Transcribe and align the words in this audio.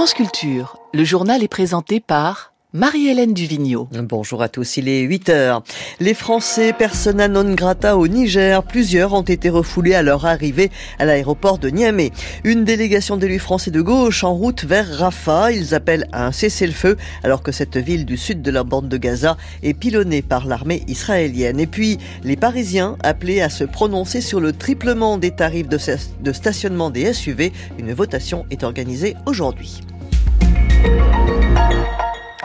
France 0.00 0.14
Culture, 0.14 0.78
le 0.94 1.04
journal 1.04 1.42
est 1.42 1.48
présenté 1.48 2.00
par 2.00 2.54
Marie-Hélène 2.72 3.34
Duvigneau. 3.34 3.88
Bonjour 3.92 4.42
à 4.42 4.48
tous, 4.48 4.76
il 4.76 4.88
est 4.88 5.00
8 5.00 5.28
heures. 5.28 5.62
Les 5.98 6.14
Français 6.14 6.72
persona 6.72 7.26
non 7.26 7.52
grata 7.54 7.96
au 7.96 8.06
Niger, 8.06 8.62
plusieurs 8.62 9.12
ont 9.12 9.22
été 9.22 9.50
refoulés 9.50 9.94
à 9.94 10.02
leur 10.02 10.24
arrivée 10.24 10.70
à 11.00 11.04
l'aéroport 11.04 11.58
de 11.58 11.68
Niamey. 11.68 12.12
Une 12.44 12.64
délégation 12.64 13.16
d'élus 13.16 13.40
français 13.40 13.72
de 13.72 13.82
gauche 13.82 14.22
en 14.22 14.32
route 14.32 14.64
vers 14.64 14.88
Rafah. 14.88 15.50
Ils 15.50 15.74
appellent 15.74 16.08
à 16.12 16.28
un 16.28 16.32
cessez-le-feu 16.32 16.96
alors 17.24 17.42
que 17.42 17.50
cette 17.50 17.76
ville 17.76 18.06
du 18.06 18.16
sud 18.16 18.40
de 18.40 18.50
la 18.52 18.62
bande 18.62 18.88
de 18.88 18.96
Gaza 18.96 19.36
est 19.64 19.74
pilonnée 19.74 20.22
par 20.22 20.46
l'armée 20.46 20.84
israélienne. 20.86 21.58
Et 21.58 21.66
puis, 21.66 21.98
les 22.22 22.36
Parisiens 22.36 22.96
appelés 23.02 23.40
à 23.42 23.50
se 23.50 23.64
prononcer 23.64 24.20
sur 24.20 24.40
le 24.40 24.52
triplement 24.52 25.18
des 25.18 25.32
tarifs 25.32 25.68
de, 25.68 25.78
de 26.22 26.32
stationnement 26.32 26.88
des 26.88 27.12
SUV. 27.12 27.52
Une 27.78 27.92
votation 27.92 28.46
est 28.50 28.62
organisée 28.62 29.16
aujourd'hui. 29.26 29.80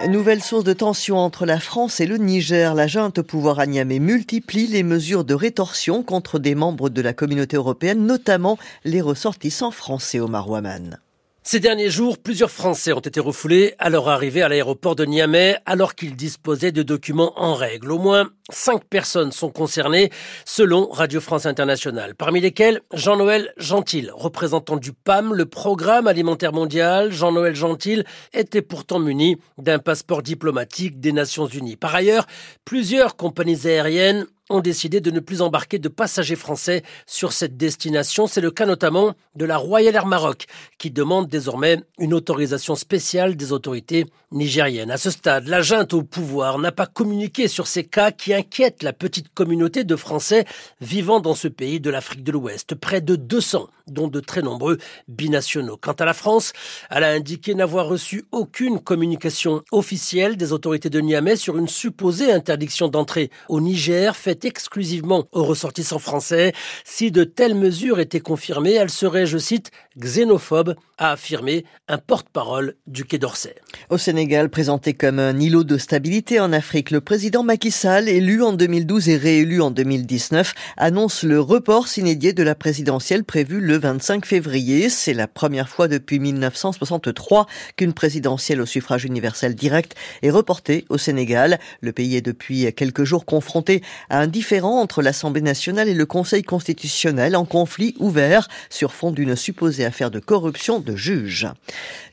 Nouvelle 0.07 0.41
source 0.41 0.63
de 0.63 0.73
tension 0.73 1.17
entre 1.17 1.45
la 1.45 1.59
France 1.59 1.99
et 1.99 2.05
le 2.05 2.17
Niger. 2.17 2.73
La 2.73 2.87
junte 2.87 3.17
au 3.19 3.23
pouvoir 3.23 3.59
à 3.59 3.65
Niamey 3.65 3.99
multiplie 3.99 4.65
les 4.67 4.81
mesures 4.83 5.23
de 5.25 5.33
rétorsion 5.33 6.03
contre 6.03 6.39
des 6.39 6.55
membres 6.55 6.89
de 6.89 7.01
la 7.01 7.13
communauté 7.13 7.57
européenne, 7.57 8.05
notamment 8.05 8.57
les 8.85 9.01
ressortissants 9.01 9.71
français 9.71 10.19
au 10.19 10.27
Marouaman. 10.27 10.99
Ces 11.47 11.59
derniers 11.59 11.91
jours, 11.91 12.17
plusieurs 12.17 12.49
Français 12.49 12.91
ont 12.91 12.99
été 12.99 13.19
refoulés 13.19 13.75
à 13.77 13.91
leur 13.91 14.09
arrivée 14.09 14.41
à 14.41 14.49
l'aéroport 14.49 14.95
de 14.95 15.05
Niamey 15.05 15.55
alors 15.67 15.93
qu'ils 15.93 16.15
disposaient 16.15 16.71
de 16.71 16.81
documents 16.81 17.39
en 17.39 17.53
règle. 17.53 17.91
Au 17.91 17.99
moins 17.99 18.31
cinq 18.51 18.83
personnes 18.85 19.31
sont 19.31 19.51
concernées 19.51 20.09
selon 20.43 20.89
Radio 20.89 21.21
France 21.21 21.45
Internationale, 21.45 22.15
parmi 22.15 22.41
lesquelles 22.41 22.81
Jean-Noël 22.95 23.53
Gentil, 23.57 24.09
représentant 24.11 24.77
du 24.77 24.91
PAM, 24.91 25.35
le 25.35 25.45
Programme 25.45 26.07
alimentaire 26.07 26.51
mondial. 26.51 27.11
Jean-Noël 27.11 27.55
Gentil 27.55 28.03
était 28.33 28.63
pourtant 28.63 28.97
muni 28.97 29.37
d'un 29.59 29.77
passeport 29.77 30.23
diplomatique 30.23 30.99
des 30.99 31.11
Nations 31.11 31.45
Unies. 31.45 31.75
Par 31.75 31.93
ailleurs, 31.93 32.25
plusieurs 32.65 33.15
compagnies 33.17 33.67
aériennes 33.67 34.25
ont 34.49 34.59
décidé 34.59 35.01
de 35.01 35.11
ne 35.11 35.19
plus 35.19 35.41
embarquer 35.41 35.79
de 35.79 35.89
passagers 35.89 36.35
français 36.35 36.83
sur 37.07 37.33
cette 37.33 37.57
destination. 37.57 38.27
C'est 38.27 38.41
le 38.41 38.51
cas 38.51 38.65
notamment 38.65 39.15
de 39.35 39.45
la 39.45 39.57
Royal 39.57 39.95
Air 39.95 40.05
Maroc, 40.05 40.45
qui 40.77 40.91
demande 40.91 41.27
désormais 41.27 41.81
une 41.97 42.13
autorisation 42.13 42.75
spéciale 42.75 43.35
des 43.35 43.51
autorités 43.51 44.05
nigériennes. 44.31 44.91
À 44.91 44.97
ce 44.97 45.09
stade, 45.09 45.47
la 45.47 45.61
junte 45.61 45.93
au 45.93 46.03
pouvoir 46.03 46.59
n'a 46.59 46.71
pas 46.71 46.85
communiqué 46.85 47.47
sur 47.47 47.67
ces 47.67 47.83
cas 47.83 48.11
qui 48.11 48.33
inquiètent 48.33 48.83
la 48.83 48.93
petite 48.93 49.33
communauté 49.33 49.83
de 49.83 49.95
Français 49.95 50.45
vivant 50.81 51.19
dans 51.19 51.35
ce 51.35 51.47
pays 51.47 51.79
de 51.79 51.89
l'Afrique 51.89 52.23
de 52.23 52.31
l'Ouest. 52.31 52.75
Près 52.75 53.01
de 53.01 53.15
200, 53.15 53.67
dont 53.87 54.07
de 54.07 54.19
très 54.19 54.41
nombreux 54.41 54.77
binationaux. 55.07 55.77
Quant 55.77 55.93
à 55.93 56.05
la 56.05 56.13
France, 56.13 56.53
elle 56.89 57.03
a 57.03 57.11
indiqué 57.11 57.55
n'avoir 57.55 57.87
reçu 57.87 58.25
aucune 58.31 58.79
communication 58.79 59.63
officielle 59.71 60.37
des 60.37 60.53
autorités 60.53 60.89
de 60.89 60.99
Niamey 60.99 61.35
sur 61.35 61.57
une 61.57 61.67
supposée 61.67 62.31
interdiction 62.31 62.87
d'entrée 62.87 63.29
au 63.49 63.61
Niger 63.61 64.15
faite 64.15 64.34
exclusivement 64.43 65.27
aux 65.31 65.43
ressortissants 65.43 65.99
français. 65.99 66.53
Si 66.83 67.11
de 67.11 67.23
telles 67.23 67.55
mesures 67.55 67.99
étaient 67.99 68.19
confirmées, 68.19 68.73
elles 68.73 68.89
seraient, 68.89 69.25
je 69.25 69.37
cite, 69.37 69.71
xénophobes, 69.97 70.75
a 70.97 71.11
affirmé 71.11 71.65
un 71.87 71.97
porte-parole 71.97 72.75
du 72.87 73.03
Quai 73.05 73.17
d'Orsay. 73.17 73.55
Au 73.89 73.97
Sénégal, 73.97 74.49
présenté 74.49 74.93
comme 74.93 75.19
un 75.19 75.37
îlot 75.37 75.63
de 75.63 75.77
stabilité 75.77 76.39
en 76.39 76.53
Afrique, 76.53 76.91
le 76.91 77.01
président 77.01 77.43
Macky 77.43 77.71
Sall, 77.71 78.07
élu 78.07 78.41
en 78.41 78.53
2012 78.53 79.09
et 79.09 79.17
réélu 79.17 79.61
en 79.61 79.71
2019, 79.71 80.53
annonce 80.77 81.23
le 81.23 81.39
report 81.41 81.87
s'inédié 81.87 82.33
de 82.33 82.43
la 82.43 82.55
présidentielle 82.55 83.23
prévue 83.23 83.59
le 83.59 83.77
25 83.77 84.25
février. 84.25 84.89
C'est 84.89 85.13
la 85.13 85.27
première 85.27 85.69
fois 85.69 85.87
depuis 85.87 86.19
1963 86.19 87.45
qu'une 87.75 87.93
présidentielle 87.93 88.61
au 88.61 88.65
suffrage 88.65 89.05
universel 89.05 89.55
direct 89.55 89.95
est 90.21 90.31
reportée 90.31 90.85
au 90.89 90.97
Sénégal. 90.97 91.59
Le 91.81 91.91
pays 91.91 92.15
est 92.15 92.21
depuis 92.21 92.73
quelques 92.73 93.03
jours 93.03 93.25
confronté 93.25 93.81
à 94.09 94.19
un 94.19 94.24
différend 94.27 94.81
entre 94.81 95.01
l'Assemblée 95.01 95.41
nationale 95.41 95.87
et 95.87 95.93
le 95.93 96.05
Conseil 96.05 96.43
constitutionnel 96.43 97.35
en 97.35 97.45
conflit 97.45 97.95
ouvert 97.99 98.47
sur 98.69 98.93
fond 98.93 99.11
d'une 99.11 99.35
supposée 99.35 99.85
affaire 99.85 100.11
de 100.11 100.19
corruption 100.19 100.79
de 100.79 100.95
juges. 100.95 101.47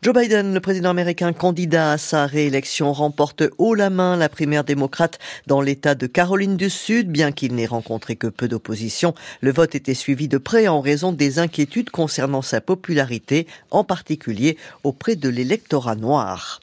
Joe 0.02 0.14
Biden, 0.14 0.54
le 0.54 0.60
président 0.60 0.90
américain 0.90 1.32
candidat 1.32 1.92
à 1.92 1.98
sa 1.98 2.26
réélection, 2.26 2.92
remporte 2.92 3.42
haut 3.58 3.74
la 3.74 3.90
main 3.90 4.16
la 4.16 4.28
primaire 4.28 4.64
démocrate 4.64 5.18
dans 5.46 5.60
l'État 5.60 5.94
de 5.94 6.06
Caroline 6.06 6.56
du 6.56 6.70
Sud, 6.70 7.08
bien 7.10 7.32
qu'il 7.32 7.54
n'ait 7.54 7.66
rencontré 7.66 8.16
que 8.16 8.26
peu 8.26 8.48
d'opposition. 8.48 9.14
Le 9.40 9.52
vote 9.52 9.74
était 9.74 9.94
suivi 9.94 10.28
de 10.28 10.38
près 10.38 10.68
en 10.68 10.80
raison 10.80 11.12
des 11.12 11.38
inquiétudes 11.38 11.90
concernant 11.90 12.42
sa 12.42 12.60
popularité, 12.60 13.46
en 13.70 13.84
particulier 13.84 14.56
auprès 14.84 15.16
de 15.16 15.28
l'électorat 15.28 15.96
noir. 15.96 16.60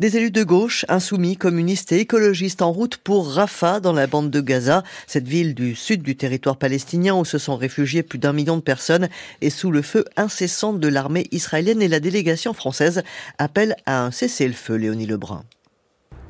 Des 0.00 0.16
élus 0.16 0.32
de 0.32 0.42
gauche, 0.42 0.84
insoumis, 0.88 1.36
communistes 1.36 1.92
et 1.92 2.00
écologistes 2.00 2.62
en 2.62 2.72
route 2.72 2.96
pour 2.96 3.30
Rafah 3.30 3.78
dans 3.78 3.92
la 3.92 4.08
bande 4.08 4.30
de 4.30 4.40
Gaza, 4.40 4.82
cette 5.06 5.28
ville 5.28 5.54
du 5.54 5.76
sud 5.76 6.02
du 6.02 6.16
territoire 6.16 6.56
palestinien 6.56 7.14
où 7.14 7.24
se 7.24 7.38
sont 7.38 7.56
réfugiés 7.56 8.02
plus 8.02 8.18
d'un 8.18 8.32
million 8.32 8.56
de 8.56 8.62
personnes 8.62 9.08
et 9.40 9.50
sous 9.50 9.70
le 9.70 9.82
feu 9.82 10.04
incessant 10.16 10.72
de 10.72 10.88
l'armée 10.88 11.28
israélienne 11.30 11.80
et 11.80 11.88
la 11.88 12.00
délégation 12.00 12.54
française 12.54 13.04
appelle 13.38 13.76
à 13.86 14.04
un 14.04 14.10
cessez-le-feu, 14.10 14.74
Léonie 14.74 15.06
Lebrun. 15.06 15.44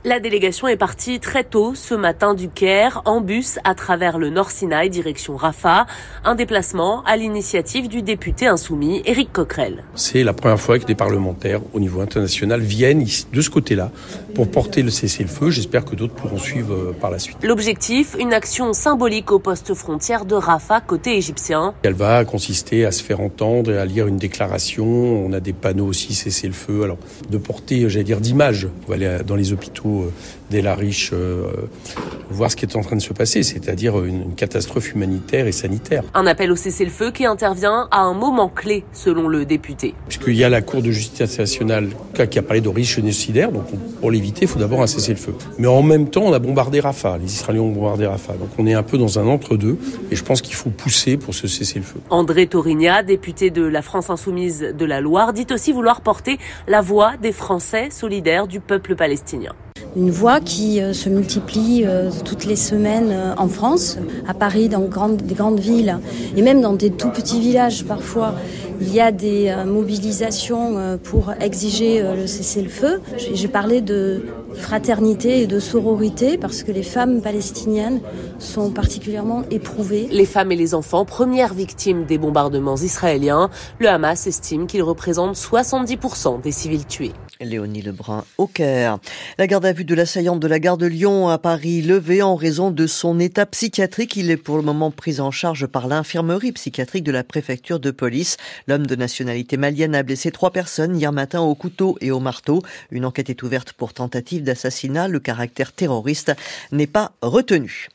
La 0.07 0.21
délégation 0.21 0.69
est 0.69 0.77
partie 0.77 1.19
très 1.19 1.45
tôt 1.45 1.75
ce 1.75 1.95
matin 1.95 2.35
du 2.35 2.51
Caire 2.51 3.01
en 3.07 3.23
bus 3.23 3.59
à 3.65 3.75
travers 3.75 4.19
le 4.19 4.29
Nord 4.29 4.51
Sinaï 4.51 4.91
direction 4.91 5.35
Rafah, 5.35 5.87
un 6.25 6.35
déplacement 6.35 7.03
à 7.05 7.17
l'initiative 7.17 7.89
du 7.89 8.03
député 8.03 8.47
insoumis 8.47 9.01
Éric 9.07 9.33
Coquerel. 9.33 9.83
C'est 9.95 10.23
la 10.23 10.35
première 10.35 10.61
fois 10.61 10.79
que 10.79 10.85
des 10.85 10.95
parlementaires 10.95 11.63
au 11.73 11.81
niveau 11.81 12.03
international 12.03 12.61
viennent 12.61 13.03
de 13.33 13.41
ce 13.41 13.49
côté-là 13.49 13.93
pour 14.35 14.51
porter 14.51 14.83
le 14.83 14.91
cessez-le-feu. 14.91 15.49
J'espère 15.49 15.87
que 15.87 15.97
d'autres 15.97 16.13
pourront 16.13 16.37
suivre 16.37 16.75
euh, 16.75 16.93
par 17.01 17.11
la 17.11 17.19
suite. 17.19 17.39
L'objectif, 17.43 18.15
une 18.21 18.35
action 18.35 18.75
symbolique 18.75 19.33
au 19.33 19.39
poste 19.39 19.73
frontière 19.73 20.27
de 20.27 20.35
Rafah 20.35 20.83
côté 20.83 21.17
égyptien. 21.17 21.73
Elle 21.83 21.95
va 21.95 22.27
consister 22.27 22.85
à 22.85 22.93
se 22.93 23.03
faire 23.03 23.21
entendre 23.21 23.71
et 23.71 23.79
à 23.79 23.87
lire 23.87 24.07
une 24.07 24.19
déclaration. 24.19 24.85
On 24.85 25.33
a 25.33 25.41
des 25.41 25.55
panneaux 25.55 25.87
aussi 25.87 26.13
cessez-le-feu. 26.13 26.83
Alors 26.83 26.99
de 27.31 27.39
porter, 27.39 27.89
j'allais 27.89 28.05
dire, 28.05 28.21
d'image. 28.21 28.69
On 28.87 28.91
va 28.91 28.97
aller 28.97 29.25
dans 29.25 29.37
les 29.37 29.55
hôpitaux 29.55 29.94
euh, 30.03 30.13
des 30.51 30.63
la 30.63 30.75
riche 30.75 31.11
euh, 31.13 31.47
voir 32.31 32.51
ce 32.51 32.57
qui 32.57 32.65
est 32.65 32.77
en 32.77 32.81
train 32.81 32.97
de 32.97 33.03
se 33.03 33.13
passer, 33.13 33.43
c'est-à-dire 33.43 34.03
une 34.05 34.35
catastrophe 34.35 34.93
humanitaire 34.93 35.47
et 35.47 35.53
sanitaire. 35.53 36.05
Un 36.15 36.27
appel 36.27 36.51
au 36.53 36.57
cessez-le-feu 36.57 37.11
qui 37.11 37.27
intervient 37.27 37.89
à 37.91 38.01
un 38.01 38.15
moment 38.15 38.49
clé, 38.49 38.85
selon 38.93 39.29
le 39.29 39.45
député. 39.45 39.95
Puisqu'il 40.09 40.35
y 40.35 40.45
a 40.45 40.49
la 40.49 40.63
Cour 40.63 40.83
de 40.83 40.91
justice 40.91 41.39
nationale 41.39 41.91
qui 42.31 42.39
a 42.39 42.43
parlé 42.43 42.61
de 42.61 42.69
riches 42.69 42.97
génocidaires, 42.97 43.53
donc 43.53 43.65
pour 44.01 44.11
l'éviter, 44.11 44.43
il 44.43 44.49
faut 44.49 44.59
d'abord 44.59 44.83
un 44.83 44.87
cessez-le-feu. 44.87 45.35
Mais 45.59 45.67
en 45.67 45.83
même 45.83 46.09
temps, 46.09 46.23
on 46.25 46.33
a 46.33 46.39
bombardé 46.39 46.81
Rafah, 46.81 47.19
les 47.19 47.33
Israéliens 47.33 47.63
ont 47.63 47.71
bombardé 47.73 48.07
Rafah. 48.07 48.35
Donc 48.35 48.51
on 48.59 48.67
est 48.67 48.75
un 48.75 48.83
peu 48.83 48.99
dans 48.99 49.19
un 49.19 49.27
entre-deux, 49.27 49.79
et 50.11 50.17
je 50.17 50.25
pense 50.25 50.43
qu'il 50.43 50.55
faut 50.55 50.71
pousser 50.71 51.17
pour 51.17 51.35
ce 51.35 51.47
cessez-le-feu. 51.47 52.01
André 52.11 52.47
Torigna, 52.47 53.03
député 53.03 53.51
de 53.51 53.63
la 53.63 53.83
France 53.83 54.11
Insoumise 54.11 54.75
de 54.77 54.85
la 54.85 55.01
Loire, 55.01 55.33
dit 55.33 55.47
aussi 55.51 55.73
vouloir 55.73 56.01
porter 56.01 56.39
la 56.69 56.81
voix 56.81 57.17
des 57.21 57.33
Français 57.33 57.89
solidaires 57.91 58.47
du 58.47 58.61
peuple 58.61 58.95
palestinien 58.95 59.55
une 59.97 60.11
voix 60.11 60.41
qui 60.41 60.81
euh, 60.81 60.93
se 60.93 61.09
multiplie 61.09 61.85
euh, 61.85 62.11
toutes 62.25 62.45
les 62.45 62.57
semaines 62.57 63.11
euh, 63.11 63.35
en 63.37 63.49
France, 63.49 63.99
à 64.27 64.35
Paris, 64.35 64.69
dans 64.69 64.81
des 65.09 65.35
grandes 65.35 65.61
villes 65.61 65.99
et 66.37 66.43
même 66.43 66.61
dans 66.61 66.73
des 66.73 66.91
tout 66.91 67.11
petits 67.11 67.41
villages 67.41 67.85
parfois. 67.85 68.35
Il 68.81 68.93
y 68.93 69.01
a 69.01 69.13
des 69.13 69.55
mobilisations 69.67 70.99
pour 71.05 71.33
exiger 71.41 72.03
le 72.03 72.27
cessez-le-feu. 72.27 73.01
J'ai 73.33 73.47
parlé 73.47 73.81
de 73.81 74.27
fraternité 74.55 75.43
et 75.43 75.47
de 75.47 75.61
sororité 75.61 76.37
parce 76.37 76.65
que 76.65 76.73
les 76.73 76.83
femmes 76.83 77.23
palestiniennes 77.23 78.01
sont 78.41 78.71
particulièrement 78.71 79.45
éprouvées. 79.53 80.09
Les 80.11 80.27
femmes 80.27 80.51
et 80.51 80.57
les 80.57 80.75
enfants, 80.75 81.05
premières 81.05 81.55
victimes 81.55 82.05
des 82.05 82.19
bombardements 82.19 82.77
israéliens, 82.77 83.49
le 83.79 83.89
Hamas 83.89 84.27
estime 84.27 84.67
qu'ils 84.67 84.83
représentent 84.83 85.37
70% 85.37 86.41
des 86.41 86.51
civils 86.51 86.85
tués. 86.85 87.13
Léonie 87.41 87.83
Lebrun 87.83 88.25
au 88.39 88.47
Caire. 88.47 88.99
La 89.39 89.47
garde 89.47 89.67
à 89.67 89.73
vue 89.73 89.85
de 89.85 89.95
l'assaillant 89.95 90.37
de 90.37 90.47
la 90.47 90.59
gare 90.59 90.79
de 90.79 90.87
Lyon 90.87 91.29
à 91.29 91.39
Paris 91.39 91.83
levée 91.83 92.23
en 92.23 92.37
raison 92.37 92.71
de 92.71 92.87
son 92.87 93.19
état 93.19 93.47
psychiatrique. 93.47 94.17
Il 94.17 94.31
est 94.31 94.37
pour 94.37 94.57
le 94.57 94.63
moment 94.63 94.91
pris 94.91 95.21
en 95.21 95.31
charge 95.31 95.67
par 95.67 95.89
l'infirmerie 95.89 96.53
psychiatrique 96.53 97.05
de 97.05 97.13
la 97.13 97.25
préfecture 97.25 97.81
de 97.81 97.91
police. 97.91 98.37
L'homme 98.67 98.87
de 98.87 98.97
nationalité 98.97 99.57
malienne 99.57 99.95
a 99.95 100.03
blessé 100.03 100.31
trois 100.31 100.51
personnes 100.51 100.97
hier 100.97 101.13
matin 101.13 101.41
au 101.41 101.55
couteau 101.55 101.97
et 102.01 102.11
au 102.11 102.21
marteau. 102.21 102.63
Une 102.91 103.05
enquête 103.05 103.31
est 103.31 103.43
ouverte 103.43 103.73
pour 103.73 103.93
tentative 103.93 104.43
d'assassinat. 104.43 105.09
Le 105.09 105.21
caractère 105.21 105.73
terroriste 105.73 106.33
n'est 106.73 106.87
pas 106.87 107.13
retenu. 107.23 107.89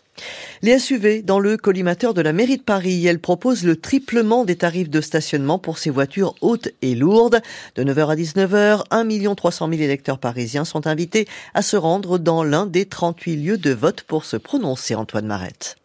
Les 0.62 0.77
SUV 0.77 1.21
dans 1.21 1.39
le 1.39 1.57
collimateur 1.57 2.13
de 2.13 2.21
la 2.21 2.33
mairie 2.33 2.57
de 2.57 2.63
Paris, 2.63 3.06
elle 3.06 3.19
propose 3.19 3.63
le 3.63 3.75
triplement 3.75 4.45
des 4.45 4.57
tarifs 4.57 4.89
de 4.89 5.01
stationnement 5.01 5.60
pour 5.60 5.77
ces 5.77 5.89
voitures 5.89 6.36
hautes 6.42 6.69
et 6.81 6.95
lourdes. 6.95 7.42
De 7.75 7.83
9h 7.83 8.10
à 8.10 8.16
19h, 8.16 8.83
1 8.92 9.36
300 9.36 9.69
000 9.69 9.81
électeurs 9.81 10.19
parisiens 10.19 10.66
sont 10.66 10.88
invités 10.88 11.27
à 11.54 11.62
se 11.62 11.77
rendre 11.77 12.18
dans 12.18 12.44
l'un 12.44 12.66
des 12.66 12.86
38 12.86 13.36
lieux 13.38 13.57
de 13.57 13.71
vote 13.71 14.01
pour 14.01 14.25
se 14.25 14.38
prononcer, 14.38 14.95
Antoine 14.95 15.27
Marette. 15.27 15.77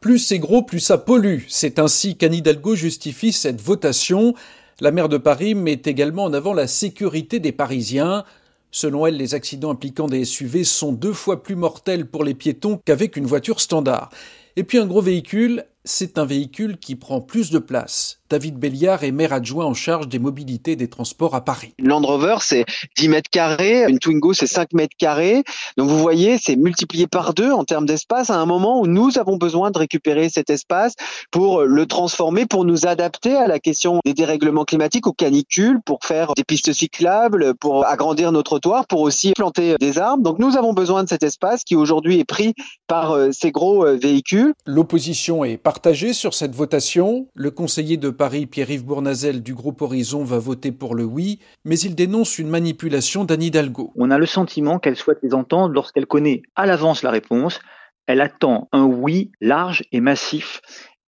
Plus 0.00 0.18
c'est 0.18 0.38
gros, 0.38 0.62
plus 0.62 0.80
ça 0.80 0.96
pollue. 0.96 1.40
C'est 1.48 1.78
ainsi 1.78 2.16
qu'Anne 2.16 2.34
Hidalgo 2.34 2.74
justifie 2.74 3.32
cette 3.32 3.60
votation. 3.60 4.34
La 4.80 4.92
maire 4.92 5.10
de 5.10 5.18
Paris 5.18 5.54
met 5.54 5.82
également 5.84 6.24
en 6.24 6.32
avant 6.32 6.54
la 6.54 6.66
sécurité 6.66 7.38
des 7.38 7.52
Parisiens. 7.52 8.24
Selon 8.72 9.06
elle, 9.06 9.16
les 9.16 9.34
accidents 9.34 9.70
impliquant 9.70 10.06
des 10.06 10.24
SUV 10.24 10.64
sont 10.64 10.92
deux 10.92 11.12
fois 11.12 11.42
plus 11.42 11.56
mortels 11.56 12.06
pour 12.06 12.22
les 12.22 12.34
piétons 12.34 12.80
qu'avec 12.84 13.16
une 13.16 13.26
voiture 13.26 13.60
standard. 13.60 14.10
Et 14.56 14.64
puis 14.64 14.78
un 14.78 14.86
gros 14.86 15.02
véhicule, 15.02 15.64
c'est 15.84 16.18
un 16.18 16.24
véhicule 16.24 16.78
qui 16.78 16.96
prend 16.96 17.20
plus 17.20 17.50
de 17.50 17.58
place. 17.58 18.20
David 18.30 18.58
Béliard 18.58 19.02
est 19.02 19.10
maire 19.10 19.32
adjoint 19.32 19.66
en 19.66 19.74
charge 19.74 20.06
des 20.06 20.20
mobilités 20.20 20.72
et 20.72 20.76
des 20.76 20.88
transports 20.88 21.34
à 21.34 21.44
Paris. 21.44 21.74
Land 21.80 22.02
Rover, 22.02 22.36
c'est 22.40 22.64
10 22.96 23.08
mètres 23.08 23.28
carrés, 23.28 23.84
une 23.88 23.98
Twingo, 23.98 24.32
c'est 24.34 24.46
5 24.46 24.72
mètres 24.72 24.94
carrés. 24.96 25.42
Donc 25.76 25.88
vous 25.88 25.98
voyez, 25.98 26.38
c'est 26.38 26.54
multiplié 26.54 27.08
par 27.08 27.34
deux 27.34 27.50
en 27.50 27.64
termes 27.64 27.86
d'espace 27.86 28.30
à 28.30 28.36
un 28.36 28.46
moment 28.46 28.80
où 28.80 28.86
nous 28.86 29.18
avons 29.18 29.36
besoin 29.36 29.72
de 29.72 29.78
récupérer 29.78 30.28
cet 30.28 30.48
espace 30.48 30.94
pour 31.32 31.62
le 31.62 31.86
transformer, 31.86 32.46
pour 32.46 32.64
nous 32.64 32.86
adapter 32.86 33.34
à 33.36 33.48
la 33.48 33.58
question 33.58 33.98
des 34.04 34.14
dérèglements 34.14 34.64
climatiques, 34.64 35.08
aux 35.08 35.12
canicules, 35.12 35.80
pour 35.84 36.04
faire 36.04 36.34
des 36.34 36.44
pistes 36.44 36.72
cyclables, 36.72 37.54
pour 37.56 37.84
agrandir 37.84 38.30
nos 38.30 38.44
trottoirs, 38.44 38.86
pour 38.86 39.00
aussi 39.00 39.32
planter 39.32 39.74
des 39.80 39.98
arbres. 39.98 40.22
Donc 40.22 40.38
nous 40.38 40.56
avons 40.56 40.72
besoin 40.72 41.02
de 41.02 41.08
cet 41.08 41.24
espace 41.24 41.64
qui 41.64 41.74
aujourd'hui 41.74 42.20
est 42.20 42.24
pris 42.24 42.54
par 42.86 43.10
euh, 43.10 43.30
ces 43.32 43.50
gros 43.50 43.84
euh, 43.84 43.96
véhicules. 43.96 44.54
L'opposition 44.66 45.44
est 45.44 45.56
partagée 45.70 46.14
sur 46.14 46.34
cette 46.34 46.56
votation. 46.56 47.28
Le 47.36 47.52
conseiller 47.52 47.96
de 47.96 48.10
Paris, 48.10 48.46
Pierre-Yves 48.46 48.84
Bournazel 48.84 49.40
du 49.40 49.54
groupe 49.54 49.82
Horizon 49.82 50.24
va 50.24 50.40
voter 50.40 50.72
pour 50.72 50.96
le 50.96 51.04
oui, 51.04 51.38
mais 51.64 51.78
il 51.78 51.94
dénonce 51.94 52.40
une 52.40 52.48
manipulation 52.48 53.24
d'Anne 53.24 53.44
Hidalgo. 53.44 53.92
On 53.94 54.10
a 54.10 54.18
le 54.18 54.26
sentiment 54.26 54.80
qu'elle 54.80 54.96
souhaite 54.96 55.20
les 55.22 55.32
entendre 55.32 55.72
lorsqu'elle 55.72 56.06
connaît 56.06 56.42
à 56.56 56.66
l'avance 56.66 57.04
la 57.04 57.12
réponse. 57.12 57.60
Elle 58.08 58.20
attend 58.20 58.68
un 58.72 58.82
oui 58.82 59.30
large 59.40 59.84
et 59.92 60.00
massif 60.00 60.60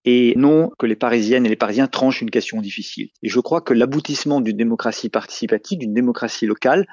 et 0.05 0.33
non 0.37 0.71
que 0.79 0.87
les 0.87 0.95
Parisiennes 0.95 1.45
et 1.45 1.49
les 1.49 1.57
Parisiens 1.57 1.89
tranchent 1.89 2.23
une 2.23 2.31
question 2.31 2.61
difficile. 2.61 3.09
Et 3.25 3.29
je 3.29 3.41
crois 3.41 3.63
que 3.63 3.75
l'aboutissement 3.75 4.41
d'une 4.41 4.57
démocratie 4.57 5.09
participative, 5.09 5.81
d'une 5.81 5.93
démocratie 5.93 6.47
locale, 6.47 6.87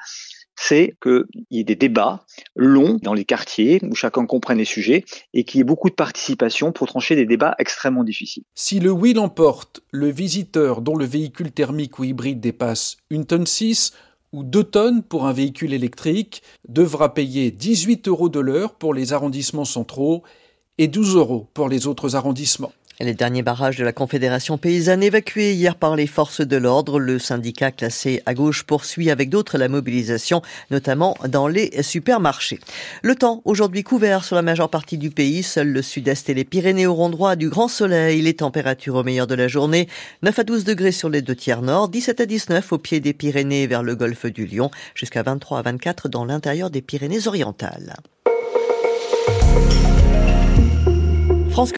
c'est 0.61 0.97
qu'il 1.01 1.23
y 1.51 1.61
ait 1.61 1.63
des 1.63 1.77
débats 1.77 2.25
longs 2.55 2.99
dans 3.01 3.13
les 3.13 3.23
quartiers 3.23 3.79
où 3.89 3.95
chacun 3.95 4.25
comprenne 4.25 4.57
les 4.57 4.65
sujets 4.65 5.05
et 5.33 5.45
qu'il 5.45 5.59
y 5.59 5.61
ait 5.61 5.63
beaucoup 5.63 5.89
de 5.89 5.95
participation 5.95 6.73
pour 6.73 6.87
trancher 6.87 7.15
des 7.15 7.25
débats 7.25 7.55
extrêmement 7.59 8.03
difficiles. 8.03 8.43
Si 8.55 8.81
le 8.81 8.91
oui 8.91 9.13
l'emporte, 9.13 9.79
le 9.91 10.09
visiteur 10.09 10.81
dont 10.81 10.97
le 10.97 11.05
véhicule 11.05 11.51
thermique 11.51 11.97
ou 11.97 12.03
hybride 12.03 12.41
dépasse 12.41 12.97
une 13.09 13.25
tonne 13.25 13.45
6 13.45 13.93
ou 14.33 14.43
2 14.43 14.63
tonnes 14.65 15.01
pour 15.01 15.27
un 15.27 15.33
véhicule 15.33 15.73
électrique 15.73 16.43
devra 16.67 17.13
payer 17.13 17.51
18 17.51 18.09
euros 18.09 18.27
de 18.27 18.41
l'heure 18.41 18.75
pour 18.75 18.93
les 18.93 19.13
arrondissements 19.13 19.65
centraux 19.65 20.23
et 20.77 20.89
12 20.89 21.15
euros 21.15 21.47
pour 21.53 21.69
les 21.69 21.87
autres 21.87 22.17
arrondissements. 22.17 22.73
Les 23.01 23.13
derniers 23.13 23.43
barrages 23.43 23.77
de 23.77 23.85
la 23.85 23.93
Confédération 23.93 24.57
paysanne 24.57 25.01
évacués 25.01 25.53
hier 25.53 25.75
par 25.75 25.95
les 25.95 26.05
forces 26.05 26.41
de 26.41 26.57
l'ordre, 26.57 26.99
le 26.99 27.17
syndicat 27.17 27.71
classé 27.71 28.21
à 28.25 28.33
gauche 28.33 28.63
poursuit 28.63 29.09
avec 29.09 29.29
d'autres 29.29 29.57
la 29.57 29.69
mobilisation, 29.69 30.41
notamment 30.69 31.15
dans 31.29 31.47
les 31.47 31.81
supermarchés. 31.81 32.59
Le 33.01 33.15
temps 33.15 33.41
aujourd'hui 33.45 33.83
couvert 33.83 34.25
sur 34.25 34.35
la 34.35 34.41
majeure 34.41 34.69
partie 34.69 34.97
du 34.97 35.11
pays, 35.11 35.43
seul 35.43 35.69
le 35.69 35.81
sud-est 35.81 36.29
et 36.29 36.33
les 36.33 36.43
Pyrénées 36.43 36.87
auront 36.87 37.09
droit 37.09 37.37
du 37.37 37.47
grand 37.47 37.69
soleil, 37.69 38.21
les 38.21 38.33
températures 38.33 38.95
au 38.95 39.03
meilleur 39.05 39.27
de 39.27 39.35
la 39.35 39.47
journée, 39.47 39.87
9 40.23 40.37
à 40.37 40.43
12 40.43 40.65
degrés 40.65 40.91
sur 40.91 41.07
les 41.07 41.21
deux 41.21 41.35
tiers 41.35 41.61
nord, 41.61 41.87
17 41.87 42.19
à 42.19 42.25
19 42.25 42.73
au 42.73 42.79
pied 42.79 42.99
des 42.99 43.13
Pyrénées 43.13 43.65
vers 43.65 43.81
le 43.81 43.95
golfe 43.95 44.25
du 44.25 44.45
Lion, 44.45 44.71
jusqu'à 44.93 45.23
23 45.23 45.59
à 45.59 45.61
24 45.61 46.09
dans 46.09 46.25
l'intérieur 46.25 46.69
des 46.69 46.81
Pyrénées 46.81 47.27
orientales. 47.27 47.95